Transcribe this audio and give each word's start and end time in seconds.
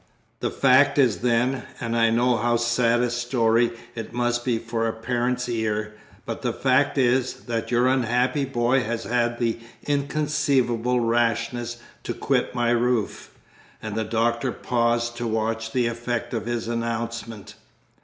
"The 0.39 0.49
fact 0.49 0.97
is 0.97 1.19
then, 1.19 1.61
and 1.79 1.95
I 1.95 2.09
know 2.09 2.35
how 2.37 2.55
sad 2.55 3.01
a 3.01 3.11
story 3.11 3.69
it 3.93 4.13
must 4.13 4.43
be 4.43 4.57
for 4.57 4.87
a 4.87 4.93
parent's 4.93 5.47
ear, 5.47 5.93
but 6.25 6.41
the 6.41 6.51
fact 6.53 6.97
is, 6.97 7.41
that 7.41 7.69
your 7.69 7.85
unhappy 7.87 8.43
boy 8.45 8.81
has 8.81 9.03
had 9.03 9.37
the 9.37 9.59
inconceivable 9.85 11.01
rashness 11.01 11.77
to 12.01 12.15
quit 12.15 12.55
my 12.55 12.71
roof." 12.71 13.35
And 13.79 13.93
the 13.95 14.03
Doctor 14.03 14.51
paused 14.51 15.17
to 15.17 15.27
watch 15.27 15.71
the 15.71 15.85
effect 15.85 16.33
of 16.33 16.47
his 16.47 16.67
announcement. 16.67 17.53